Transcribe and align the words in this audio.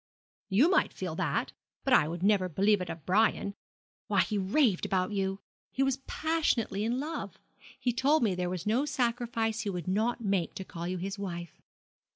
'You 0.49 0.67
might 0.67 0.91
feel 0.93 1.13
that; 1.17 1.51
but 1.83 1.93
I 1.93 2.07
would 2.07 2.23
never 2.23 2.49
believe 2.49 2.81
it 2.81 2.89
of 2.89 3.05
Brian. 3.05 3.53
Why, 4.07 4.21
he 4.21 4.35
raved 4.35 4.83
about 4.83 5.11
you; 5.11 5.41
he 5.71 5.83
was 5.83 6.01
passionately 6.07 6.83
in 6.83 6.99
love. 6.99 7.37
He 7.79 7.93
told 7.93 8.23
me 8.23 8.33
there 8.33 8.49
was 8.49 8.65
no 8.65 8.83
sacrifice 8.85 9.59
he 9.59 9.69
would 9.69 9.87
not 9.87 10.19
make 10.19 10.55
to 10.55 10.65
call 10.65 10.87
you 10.87 10.97
his 10.97 11.19
wife.' 11.19 11.61